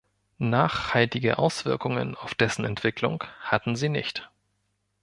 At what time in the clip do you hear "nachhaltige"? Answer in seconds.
0.39-1.37